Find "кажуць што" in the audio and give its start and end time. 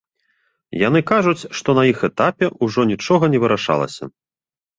1.11-1.69